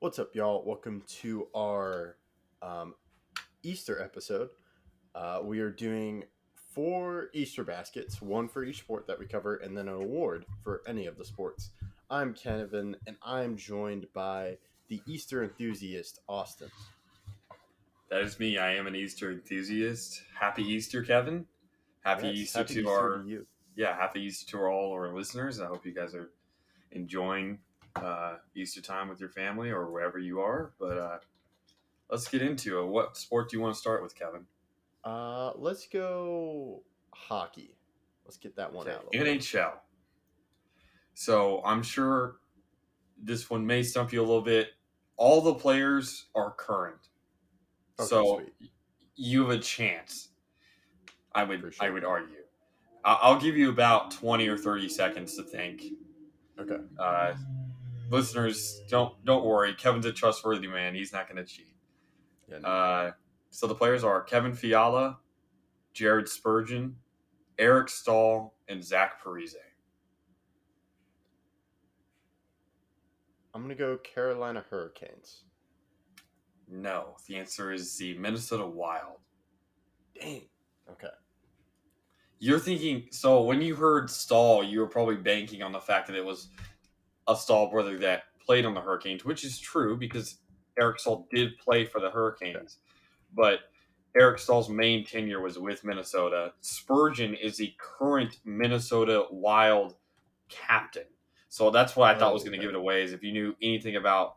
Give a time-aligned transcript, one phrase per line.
[0.00, 0.62] What's up, y'all?
[0.64, 2.16] Welcome to our
[2.62, 2.94] um,
[3.62, 4.50] Easter episode.
[5.14, 9.76] Uh, we are doing four Easter baskets, one for each sport that we cover, and
[9.76, 11.70] then an award for any of the sports.
[12.10, 16.68] I'm Kevin, and I'm joined by the Easter enthusiast, Austin.
[18.10, 18.58] That is me.
[18.58, 20.22] I am an Easter enthusiast.
[20.38, 21.46] Happy Easter, Kevin.
[22.04, 23.46] Happy Yes, Easter happy to Easter our to you.
[23.74, 23.96] yeah.
[23.96, 25.60] Happy Easter to all our listeners.
[25.60, 26.30] I hope you guys are
[26.92, 27.58] enjoying
[28.02, 30.72] uh, Easter time with your family or wherever you are.
[30.78, 31.18] But uh,
[32.10, 32.86] let's get into it.
[32.86, 34.46] What sport do you want to start with, Kevin?
[35.04, 36.82] Uh, let's go
[37.14, 37.76] hockey.
[38.24, 39.02] Let's get that one Okay, out.
[39.04, 39.40] a little bit.
[39.42, 39.72] NHL.
[41.14, 42.36] So I'm sure
[43.22, 44.70] this one may stump you a little bit.
[45.16, 47.08] All the players are current,
[47.98, 48.70] Okay, so sweet.
[49.14, 50.28] you have a chance.
[51.34, 51.72] I would sure.
[51.80, 52.34] I would argue.
[53.04, 55.84] I'll give you about twenty or thirty seconds to think.
[56.58, 56.76] Okay.
[56.98, 57.34] Uh,
[58.10, 59.74] listeners, don't don't worry.
[59.74, 60.94] Kevin's a trustworthy man.
[60.94, 61.74] He's not going to cheat.
[62.48, 62.68] Yeah, no.
[62.68, 63.12] Uh,
[63.50, 65.18] so the players are Kevin Fiala,
[65.92, 66.96] Jared Spurgeon,
[67.58, 69.54] Eric Staal, and Zach Parise.
[73.54, 75.44] I'm gonna go Carolina Hurricanes.
[76.68, 79.20] No, the answer is the Minnesota Wild.
[80.20, 80.42] Dang.
[80.90, 81.08] Okay.
[82.38, 86.16] You're thinking so when you heard Staal, you were probably banking on the fact that
[86.16, 86.48] it was
[87.28, 90.38] a Staal brother that played on the Hurricanes, which is true because
[90.78, 92.78] Eric Staal did play for the Hurricanes.
[93.34, 93.60] But
[94.18, 96.52] Eric Staal's main tenure was with Minnesota.
[96.60, 99.96] Spurgeon is the current Minnesota Wild
[100.48, 101.04] captain.
[101.48, 103.56] So that's what I thought was going to give it away is if you knew
[103.62, 104.36] anything about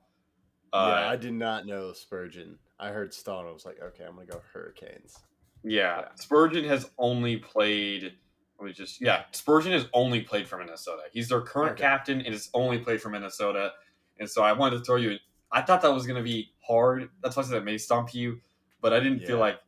[0.73, 2.57] yeah, uh, I did not know Spurgeon.
[2.79, 5.17] I heard Staal and I was like, okay, I'm gonna go Hurricanes.
[5.63, 6.07] Yeah, Yeah.
[6.15, 8.13] Spurgeon has only played.
[8.59, 8.99] Let me just.
[9.01, 11.03] Yeah, Spurgeon has only played for Minnesota.
[11.11, 11.81] He's their current Okay.
[11.83, 13.71] captain and has only played for Minnesota.
[14.19, 15.17] And so I wanted to throw you.
[15.51, 17.09] I thought that was going to be hard.
[17.23, 18.39] That's why I said it may stump you,
[18.81, 19.59] but I didn't feel like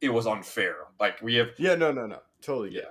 [0.00, 0.76] it was unfair.
[1.00, 1.48] Like we have.
[1.58, 2.70] Yeah, no, no, no, totally.
[2.74, 2.82] Yeah.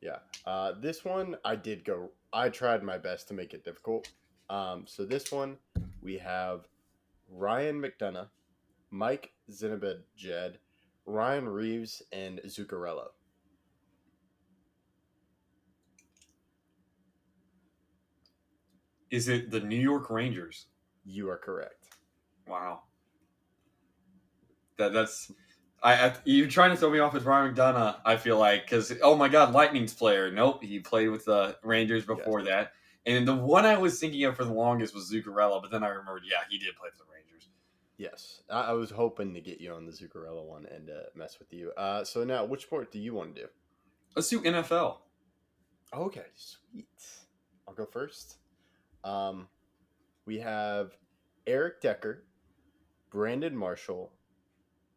[0.00, 0.50] Yeah, yeah.
[0.50, 2.10] Uh, this one I did go.
[2.32, 4.10] I tried my best to make it difficult.
[4.48, 5.58] Um, so this one
[6.02, 6.66] we have
[7.28, 8.28] Ryan McDonagh,
[8.90, 10.58] Mike Zinabed, Jed,
[11.06, 13.08] Ryan Reaves, and Zuccarello.
[19.10, 20.66] Is it the New York Rangers?
[21.04, 21.88] You are correct.
[22.46, 22.82] Wow.
[24.78, 25.32] That that's.
[25.82, 27.96] I, I you're trying to throw me off with Ryan McDonagh.
[28.04, 30.30] I feel like because oh my god, Lightning's player.
[30.30, 32.72] Nope, he played with the Rangers before that.
[33.06, 35.88] And the one I was thinking of for the longest was Zuccarello, but then I
[35.88, 37.48] remembered, yeah, he did play for the Rangers.
[37.96, 41.38] Yes, I, I was hoping to get you on the Zuccarello one and uh, mess
[41.38, 41.72] with you.
[41.72, 43.48] Uh, so now, which sport do you want to do?
[44.14, 44.98] Let's do NFL.
[45.94, 46.88] Okay, sweet.
[47.66, 48.36] I'll go first.
[49.04, 49.48] Um,
[50.26, 50.96] we have
[51.46, 52.24] Eric Decker,
[53.10, 54.12] Brandon Marshall,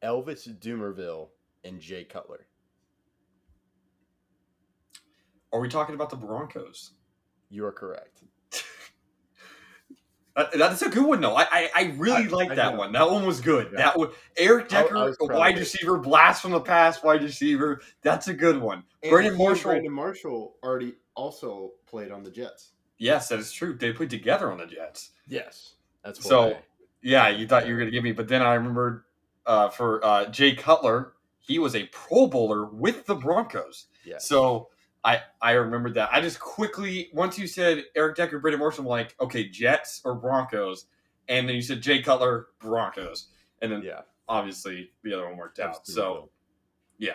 [0.04, 1.30] Elvis Dumervil,
[1.64, 2.48] and Jay Cutler.
[5.52, 6.92] Are we talking about the Broncos?
[7.50, 8.24] You are correct.
[10.36, 11.36] Uh, that's a good one, though.
[11.36, 12.92] I I, I really like that one.
[12.92, 13.70] That one was good.
[13.72, 13.78] Yeah.
[13.78, 17.22] That one, Eric I- I Decker, was proud wide receiver, blast from the past, wide
[17.22, 17.82] receiver.
[18.02, 18.84] That's a good one.
[19.08, 19.70] Brandon Marshall.
[19.70, 22.73] Brandon Marshall already also played on the Jets.
[23.04, 23.74] Yes, that is true.
[23.74, 25.12] They played together on the Jets.
[25.28, 26.58] Yes, that's So.
[27.06, 29.04] Yeah, you thought you were going to give me, but then I remembered
[29.46, 33.88] uh, for uh, Jay Cutler, he was a Pro Bowler with the Broncos.
[34.06, 34.20] Yeah.
[34.20, 34.70] So
[35.04, 36.10] I I remembered that.
[36.14, 40.16] I just quickly once you said Eric Decker, Brandon Marshall, I'm like, okay, Jets or
[40.16, 40.86] Broncos,
[41.28, 43.28] and then you said Jay Cutler, Broncos,
[43.62, 45.86] and then yeah, obviously the other one worked out.
[45.86, 46.30] So Dumervil.
[47.00, 47.14] yeah.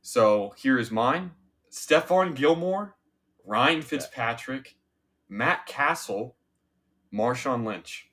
[0.00, 1.32] So here is mine:
[1.70, 2.96] Stephon Gilmore,
[3.48, 4.76] Ryan Fitzpatrick,
[5.28, 6.36] Matt Cassel,
[7.12, 8.10] Marshawn Lynch.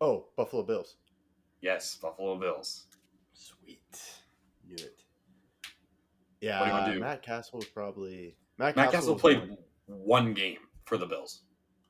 [0.00, 0.96] oh, Buffalo Bills.
[1.62, 2.86] Yes, Buffalo Bills.
[3.32, 3.80] Sweet.
[4.66, 5.00] Knew it.
[6.42, 7.00] Yeah, What do you wanna do?
[7.00, 11.42] Matt Cassel was probably Matt, Matt Cassel, Cassel played one- one game for the Bills.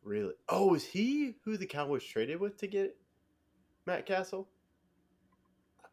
[0.05, 0.35] really.
[0.49, 2.97] Oh, is he who the Cowboys traded with to get
[3.87, 4.49] Matt Cassel?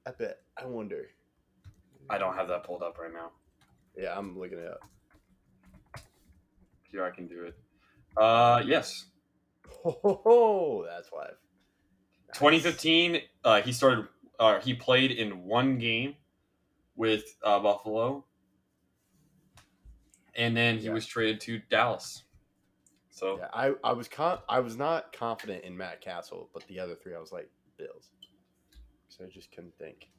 [0.06, 0.42] I bet.
[0.58, 1.10] I wonder.
[2.10, 3.32] I don't have that pulled up right now.
[3.96, 4.82] Yeah, I'm looking it up.
[6.92, 7.58] Here I can do it.
[8.18, 9.06] Uh, yes.
[9.84, 11.26] Ho, that's why.
[12.28, 12.38] Nice.
[12.38, 14.08] 2015, uh, he started.
[14.40, 16.16] Uh, he played in one game
[16.96, 18.26] with uh, Buffalo,
[20.36, 20.94] and then he Yeah.
[20.94, 22.24] was traded to Dallas.
[23.10, 26.80] So Yeah, I, I was con- I was not confident in Matt Cassel, but the
[26.80, 28.12] other three I was like Bills.
[29.10, 30.10] So I just couldn't think.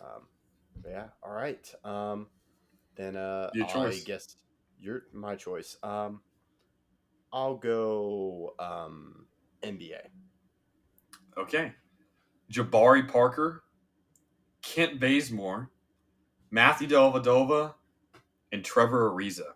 [0.00, 0.22] Um,
[0.88, 1.72] yeah, all right.
[1.84, 2.28] Um,
[2.96, 4.36] then uh, Your I guess
[4.80, 5.76] your my choice.
[5.82, 6.20] Um,
[7.32, 9.26] I'll go um
[9.62, 10.00] NBA.
[11.38, 11.72] Okay.
[12.52, 13.62] Jabari Parker,
[14.62, 15.70] Kent Bazemore,
[16.50, 17.74] Matthew Dellavedova,
[18.50, 19.52] and Trevor Ariza.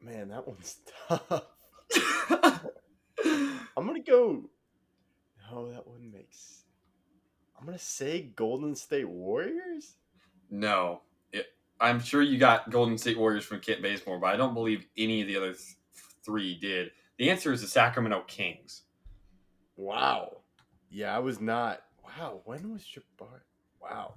[0.00, 0.76] Man, that one's
[1.08, 1.42] tough.
[3.76, 4.48] I'm gonna go.
[5.50, 6.64] No, that one makes.
[7.58, 9.97] I'm gonna say Golden State Warriors.
[10.50, 11.02] No.
[11.32, 11.46] It,
[11.80, 15.20] I'm sure you got Golden State Warriors from Kent Bazemore, but I don't believe any
[15.22, 15.76] of the other th-
[16.24, 16.90] three did.
[17.18, 18.82] The answer is the Sacramento Kings.
[19.76, 20.38] Wow.
[20.90, 21.82] Yeah, I was not.
[22.04, 23.40] Wow, when was Jabari?
[23.80, 24.14] Wow.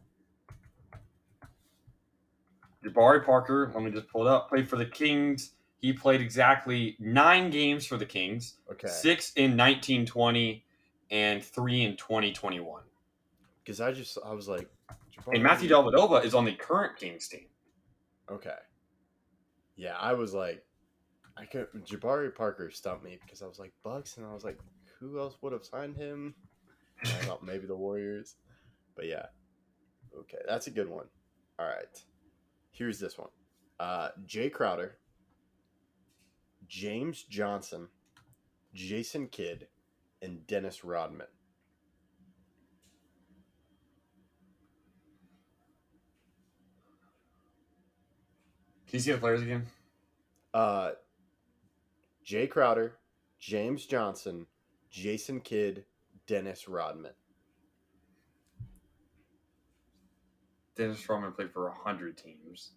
[2.83, 5.53] Jabari Parker, let me just pull it up, played for the Kings.
[5.77, 8.87] He played exactly nine games for the Kings, Okay.
[8.87, 10.63] six in 1920
[11.11, 12.81] and three in 2021.
[13.63, 14.67] Because I just I was like.
[15.27, 17.45] And Matthew Dellavedova is on the current Kings team.
[18.29, 18.55] Okay.
[19.75, 20.63] Yeah, I was like,
[21.37, 24.59] I could Jabari Parker stumped me because I was like Bucks, and I was like,
[24.99, 26.35] who else would have signed him?
[27.03, 28.35] I thought maybe the Warriors,
[28.95, 29.25] but yeah.
[30.17, 31.05] Okay, that's a good one.
[31.57, 32.03] All right,
[32.71, 33.29] here's this one:
[33.79, 34.97] uh, Jae Crowder,
[36.67, 37.87] James Johnson,
[38.73, 39.67] Jason Kidd,
[40.21, 41.27] and Dennis Rodman.
[48.91, 49.65] Can you see the players again?
[50.53, 50.91] Uh,
[52.27, 52.97] Jae Crowder,
[53.39, 54.45] James Johnson,
[54.91, 55.85] Jason Kidd,
[56.27, 57.13] Dennis Rodman.
[60.75, 62.73] Dennis Rodman played for 100 teams.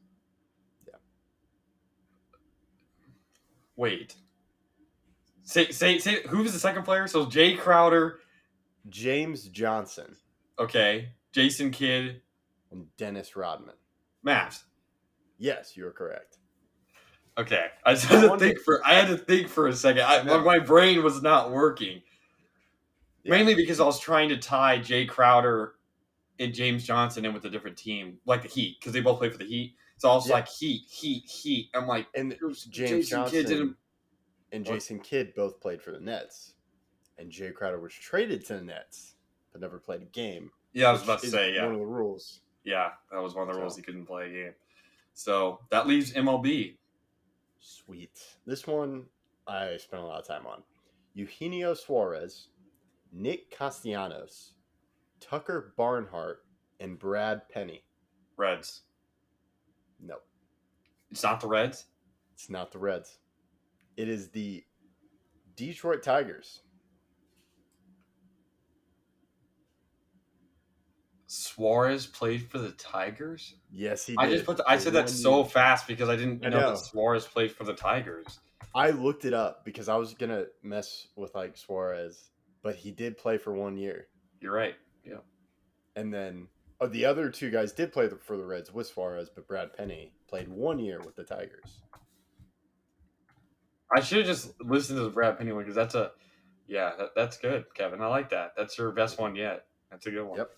[0.86, 0.94] Yeah.
[3.76, 4.14] Wait.
[5.42, 7.06] Say, say, say, who was the second player?
[7.06, 8.20] So Jae Crowder,
[8.88, 10.16] James Johnson
[10.58, 12.20] okay, Jason Kidd,
[12.70, 13.74] and Dennis Rodman.
[14.26, 14.62] Mavs.
[15.38, 16.38] Yes, you are correct.
[17.36, 18.80] Okay, I just had to think for.
[18.86, 20.02] I had to think for a second.
[20.02, 22.00] I, I my brain was not working.
[23.24, 23.30] Yeah.
[23.32, 25.74] Mainly because I was trying to tie Jae Crowder
[26.38, 29.30] and James Johnson in with a different team, like the Heat, because they both play
[29.30, 29.74] for the Heat.
[29.96, 30.34] So I was Yeah.
[30.34, 31.70] like Heat, Heat, Heat.
[31.74, 33.76] I'm like And James James Jason Kidd Johnson didn't.
[34.52, 34.74] and What?
[34.74, 36.54] Jason Kidd both played for the Nets,
[37.18, 39.14] and Jae Crowder was traded to the Nets,
[39.52, 40.50] but never played a game.
[40.72, 42.40] Yeah, I was about to say yeah, one of the rules.
[42.64, 42.90] yeah.
[43.10, 44.54] That was one of the rules he couldn't play a game.
[45.14, 46.76] So that leaves MLB.
[47.60, 48.18] Sweet.
[48.46, 49.04] This one
[49.46, 50.62] I spent a lot of time on.
[51.14, 52.48] Eugenio Suarez,
[53.12, 54.54] Nick Castellanos,
[55.20, 56.44] Tucker Barnhart,
[56.80, 57.84] and Brad Penny.
[58.36, 58.82] Reds.
[60.00, 60.16] No,
[61.10, 61.86] It's not the Reds.
[62.34, 63.18] it's not the Reds.
[63.96, 64.64] It is the
[65.54, 66.62] Detroit Tigers.
[71.54, 73.54] Suarez played for the Tigers.
[73.70, 74.20] Yes, he did.
[74.20, 74.56] I just put.
[74.56, 75.44] The, I said that so year.
[75.44, 76.70] fast because I didn't I know, know.
[76.70, 78.40] that Suarez played for the Tigers.
[78.74, 82.30] I looked it up because I was gonna mess with like Suarez,
[82.62, 84.08] but he did play for one year,
[84.40, 84.74] You're right.
[85.04, 85.18] Yeah.
[85.94, 86.48] And then
[86.80, 90.12] oh, the other two guys did play for the Reds with Suarez, but Brad Penny
[90.28, 91.82] played one year with the Tigers.
[93.94, 96.10] I should have just listened to the Brad Penny one because that's a,
[96.66, 98.00] yeah, that, that's good, Kevin.
[98.00, 98.54] I like that.
[98.56, 99.66] That's your best one yet.
[99.90, 100.38] That's a good one.
[100.38, 100.50] Yep.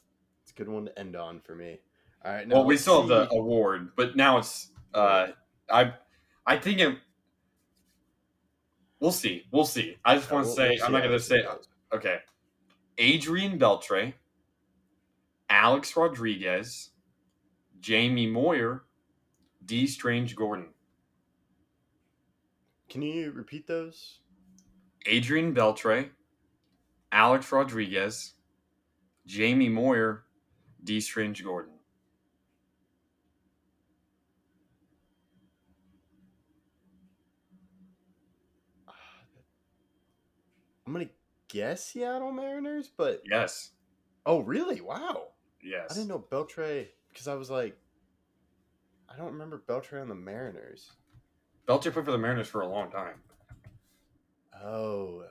[0.57, 1.79] Good one to end on for me.
[2.25, 4.71] All right, well, we still have the award, but now it's.
[4.95, 5.29] uh
[5.71, 5.93] I,
[6.47, 6.97] I think it.
[9.01, 9.45] We'll see.
[9.53, 9.97] We'll see.
[10.05, 11.45] I just Yeah, want to we'll- say we'll I'm not going to say
[11.93, 12.19] okay.
[12.99, 14.15] Adrian Beltre,
[15.51, 16.91] Alex Rodriguez,
[17.81, 18.85] Jamie Moyer,
[19.67, 20.69] Dee Strange-Gordon.
[22.89, 24.21] Can you repeat those?
[25.05, 26.09] Adrian Beltre,
[27.13, 28.33] Alex Rodriguez,
[29.27, 30.25] Jamie Moyer,
[30.87, 31.75] Dee Strange-Gordon.
[40.87, 41.11] I'm gonna
[41.49, 43.73] guess Seattle Mariners, but Yes.
[44.25, 44.81] oh, really?
[44.81, 45.91] Wow, Yes.
[45.91, 47.77] I didn't know Beltre because I was like,
[49.09, 50.93] I don't remember Beltre on the Mariners.
[51.67, 53.21] Beltre played for the Mariners for a long time.
[54.63, 55.25] Oh,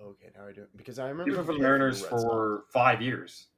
[0.00, 0.30] okay.
[0.36, 3.48] Now I do because I remember He played for the Mariners for five years.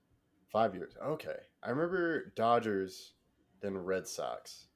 [0.56, 0.94] Five years.
[1.04, 3.12] Okay, I remember Dodgers,
[3.60, 4.68] then Red Sox.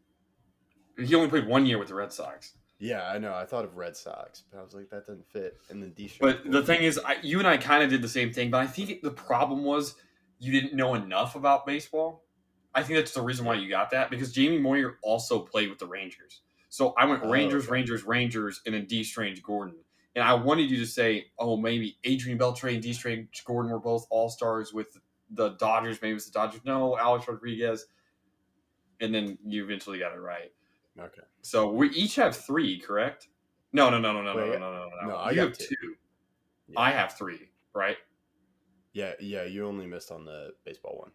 [0.99, 2.53] He only played one year with the Red Sox.
[2.79, 3.33] Yeah, I know.
[3.33, 5.57] I thought of Red Sox, but I was like, that doesn't fit.
[5.71, 6.13] And then D.
[6.21, 8.51] But the thing is, I, you and I kind of did the same thing.
[8.51, 9.95] But I think the problem was
[10.39, 12.25] you didn't know enough about baseball.
[12.75, 15.79] I think that's the reason why you got that because Jamie Moyer also played with
[15.79, 16.43] the Rangers.
[16.69, 17.73] So I went Oh, Rangers, okay.
[17.73, 19.77] Rangers, Rangers, and then Dee Strange-Gordon.
[20.15, 24.07] And I wanted you to say, oh, maybe Adrian Beltre and Dee Strange-Gordon were both
[24.11, 24.99] all stars with
[25.33, 26.01] the Dodgers.
[26.03, 26.61] Maybe it's the Dodgers.
[26.65, 27.87] No, Alex Rodriguez.
[29.01, 30.53] And then you eventually got it right.
[30.99, 31.23] okay.
[31.43, 33.29] So we each have three, correct?
[33.73, 35.09] No, no, no, no, no, no, Wait, no, no, no, no.
[35.09, 35.67] no, I you have two.
[35.67, 35.95] two.
[36.69, 36.81] Yeah.
[36.81, 37.97] I have three, right?
[38.93, 41.13] Yeah, yeah, you only missed on the baseball one.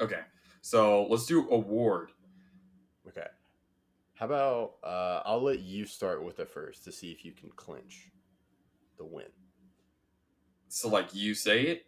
[0.00, 0.20] Okay.
[0.60, 2.12] So let's do award.
[3.08, 3.26] Okay.
[4.14, 7.50] How about uh, I'll let you start with it first to see if you can
[7.50, 8.12] clinch
[8.96, 9.26] the win.
[10.68, 11.86] So like you say it.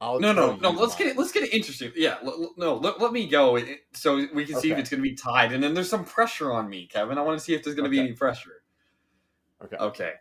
[0.00, 0.70] I'll No, no, no.
[0.70, 0.98] Let's mine.
[0.98, 1.18] get it.
[1.18, 1.90] Let's get it interesting.
[1.96, 2.18] Yeah.
[2.22, 5.02] l- l- no, let, let me go it- so we can see if it's going
[5.02, 5.52] to be tied.
[5.52, 7.18] And then there's some pressure on me, Kevin.
[7.18, 8.62] I want to see if there's going to be any pressure.
[9.64, 9.76] Okay.
[9.76, 10.12] Okay.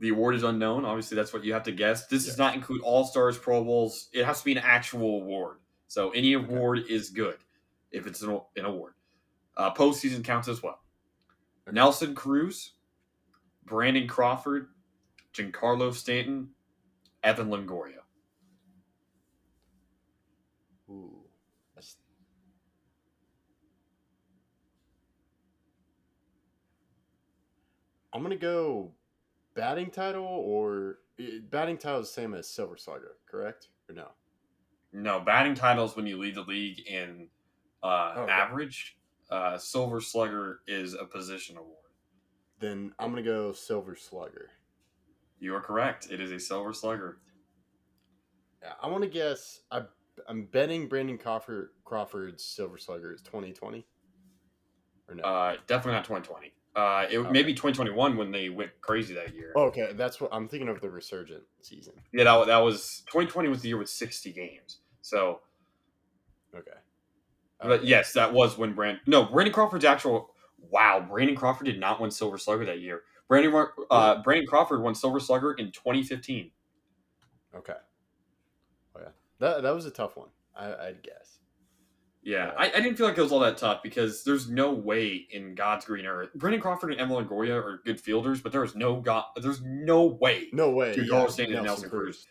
[0.00, 0.84] The award is unknown.
[0.84, 2.06] Obviously, that's what you have to guess.
[2.06, 4.08] This does not include All Stars, Pro Bowls.
[4.12, 5.56] It has to be an actual award.
[5.86, 7.36] So any award is good
[7.90, 8.94] if it's an, an award.
[9.56, 10.80] Uh, postseason counts as well.
[11.70, 12.74] Nelson Cruz,
[13.64, 14.66] Brandon Crawford,
[15.32, 16.50] Giancarlo Stanton,
[17.24, 18.02] Evan Longoria.
[20.90, 21.24] Ooh.
[21.74, 21.96] That's...
[28.12, 28.92] I'm gonna go
[29.54, 33.68] batting title or eh, batting title is the same as Silver Slugger, correct?
[33.88, 34.08] Or no?
[34.92, 37.28] No, batting titles when you lead the league in
[37.82, 38.32] uh, Oh, okay.
[38.32, 38.98] average.
[39.30, 41.78] Uh, Silver Slugger is a position award.
[42.60, 44.50] Then I'm gonna go Silver Slugger.
[45.44, 46.08] You are correct.
[46.10, 47.18] It is a Silver Slugger.
[48.82, 49.60] I want to guess.
[49.70, 49.82] I
[50.26, 53.84] I'm betting Brandon Crawford Crawford's Silver Slugger is 2020.
[55.06, 55.22] Or no?
[55.22, 56.52] Uh, definitely not 2020.
[56.74, 57.30] Uh, it Okay.
[57.30, 59.52] maybe 2021 when they went crazy that year.
[59.54, 61.92] okay, that's what I'm thinking of the resurgent season.
[62.10, 64.78] Yeah, that, that was 2020 was the year with 60 games.
[65.02, 65.40] So,
[66.56, 66.70] Okay.
[67.60, 67.86] but Okay.
[67.86, 69.00] yes, that was when Brand.
[69.06, 70.30] No, Brandon Crawford's actual.
[70.70, 73.02] Wow, Brandon Crawford did not win Silver Slugger that year.
[73.28, 76.50] Brandon uh, Brandon Crawford won Silver Slugger in 2015.
[77.56, 77.72] Okay.
[78.96, 80.28] Oh yeah, that that was a tough one.
[80.56, 81.38] I, I'd guess.
[82.24, 82.52] Yeah.
[82.56, 85.54] I, I didn't feel like it was all that tough because there's no way in
[85.54, 86.30] God's green earth.
[86.34, 90.48] Brandon Crawford and Evan Longoria are good fielders, but there's no God, there's no way.
[90.52, 90.94] No way.
[90.94, 92.26] Dude, yeah, and Nelson Cruz.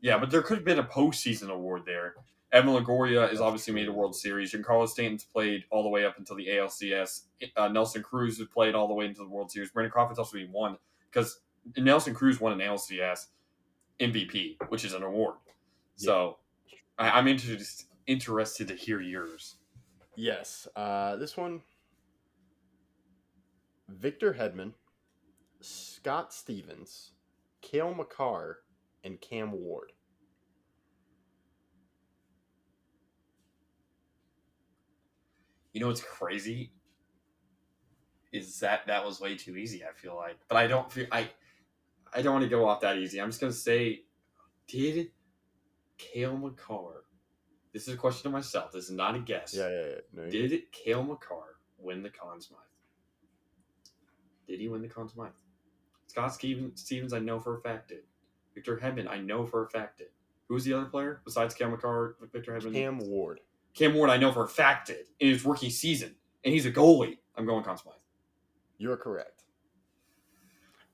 [0.00, 2.14] Yeah, but there could have been a postseason award there.
[2.52, 4.54] Evan Longoria is obviously made a World Series.
[4.54, 7.22] And Carlos Stanton's played all the way up until the ALCS.
[7.56, 9.70] Uh, Nelson Cruz has played all the way into the World Series.
[9.70, 10.78] Brandon Crawford's also been won
[11.10, 11.40] because
[11.76, 13.26] Nelson Cruz won an ALCS
[14.00, 15.34] MVP, which is an award.
[15.96, 16.38] So
[16.98, 19.56] I, I'm interested interested to hear yours.
[20.16, 20.66] Yes.
[20.74, 21.60] Uh, this one.
[23.88, 24.72] Victor Hedman,
[25.60, 27.12] Scott Stevens,
[27.62, 28.58] Cale Makar,
[29.02, 29.92] and Cam Ward.
[35.72, 36.72] You know what's crazy
[38.32, 39.84] is that that was way too easy.
[39.84, 41.30] I feel like, but I don't feel I.
[42.12, 43.20] I don't want to go off that easy.
[43.20, 44.02] I'm just gonna say,
[44.66, 45.10] did
[45.98, 47.04] Cale Makar?
[47.72, 48.72] This is a question to myself.
[48.72, 49.54] This is not a guess.
[49.54, 50.00] Yeah, yeah, yeah.
[50.14, 52.58] No, Did Cale Makar win the Conn Smythe?
[54.46, 55.32] Did he win the Conn Smythe?
[56.06, 58.04] Scott Stevens, Stevens, I know for a fact did.
[58.54, 60.08] Victor Hedman, I know for a fact did.
[60.48, 62.16] Who was the other player besides Cale Makar?
[62.32, 62.72] Victor Hedman.
[62.72, 63.40] Cam Ward.
[63.74, 66.72] Cam Ward, I know for a fact did in his rookie season, and he's a
[66.72, 67.18] goalie.
[67.36, 67.94] I'm going Conn Smythe.
[68.78, 69.44] You're correct.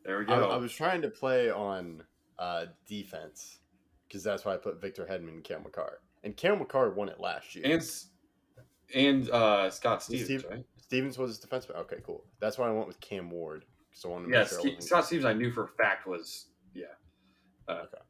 [0.04, 0.50] There we go.
[0.50, 2.02] I was trying to play on
[2.38, 3.58] uh, defense
[4.06, 6.00] because that's why I put Victor Hedman and Cam Makar.
[6.24, 7.64] And Cam Makar won it last year.
[7.66, 7.90] and
[8.94, 10.64] and uh, Scott Stevens, Steve- right?
[10.76, 11.76] Stevens was his defenseman.
[11.76, 12.24] Okay, cool.
[12.40, 13.64] That's why I went with Cam Ward.
[13.92, 16.06] So I wanted to Yeah, make sure I Scott Stevens, I knew for a fact
[16.06, 16.86] was yeah.
[17.68, 18.02] Uh, Okay.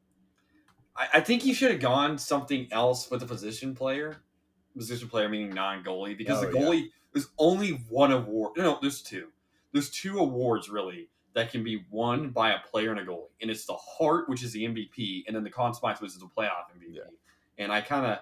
[0.97, 4.17] I, I think he should have gone something else with a position player.
[4.77, 6.65] Position player meaning non-goalie because Oh, the yeah.
[6.65, 8.57] goalie there's only one award.
[8.57, 9.29] No, no, there's two.
[9.71, 12.29] There's two awards really that can be won hmm.
[12.29, 15.35] by a player and a goalie, and it's the Hart, which is the MVP, and
[15.35, 16.95] then the Conn Smythe, which is the playoff MVP.
[16.95, 17.01] Yeah.
[17.57, 18.19] And I kind of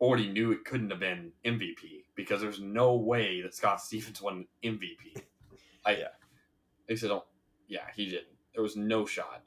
[0.00, 4.46] already knew it couldn't have been MVP because there's no way that Scott Stevens won
[4.62, 5.22] MVP.
[5.86, 6.08] I Yeah.
[6.86, 7.24] they said, oh,
[7.68, 8.36] yeah, he didn't.
[8.52, 9.42] There was no shot.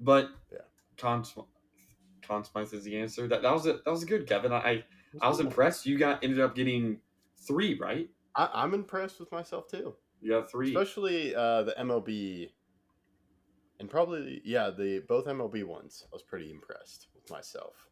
[0.00, 0.58] But Yeah.
[0.96, 1.24] Conn,
[2.44, 3.26] Smythe is the answer.
[3.26, 3.84] That that was it.
[3.84, 4.52] That was good, Kevin.
[4.52, 4.84] I
[5.20, 5.86] I was impressed.
[5.86, 7.00] You got ended up getting
[7.46, 8.08] three, right?
[8.36, 10.68] I, I'm impressed with myself too, You got three.
[10.68, 12.50] especially uh, the MLB,
[13.80, 16.04] and probably yeah the both MLB ones.
[16.04, 17.88] I was pretty impressed with myself.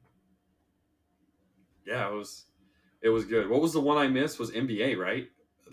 [1.87, 2.45] Yeah, it was
[3.03, 3.49] it was good.
[3.49, 4.39] What was the one I missed?
[4.39, 5.29] Was NBA, right?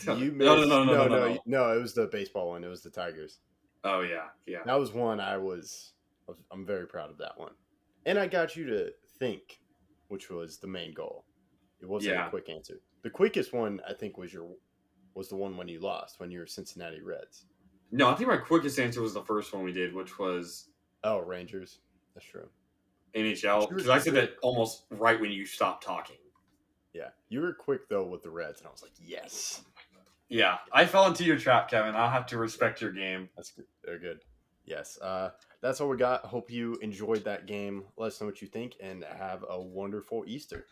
[0.05, 2.63] You no, no, missed- no, no, no, no, no, no, It was the baseball one.
[2.63, 3.39] It was the Tigers.
[3.83, 4.59] Oh yeah, yeah.
[4.65, 5.91] That was one I was-
[6.51, 7.51] I'm very proud of that one,
[8.05, 9.59] and I got you to think,
[10.07, 11.25] which was the main goal.
[11.81, 12.27] It wasn't Yeah.
[12.27, 12.79] a quick answer.
[13.01, 14.49] The quickest one I think was your
[15.15, 17.45] was the one when you lost when you were Cincinnati Reds.
[17.91, 20.69] No, I think my quickest answer was the first one we did, which was
[21.03, 21.79] Oh, Rangers.
[22.15, 22.49] That's true.
[23.13, 23.67] NHL.
[23.69, 26.17] Because I said that almost right when you stopped talking.
[26.93, 29.63] Yeah, you were quick though with the Reds, and I was like, yes.
[30.29, 31.93] Yeah, I fell into your trap, Kevin.
[31.95, 33.29] I'll have to respect your game.
[33.35, 33.65] That's good.
[33.83, 34.23] They're good.
[34.65, 34.97] Yes.
[34.99, 35.31] Uh,
[35.63, 36.25] that's all we got.
[36.25, 37.85] Hope you enjoyed that game.
[37.95, 40.65] Let us know what you think and have a wonderful Easter.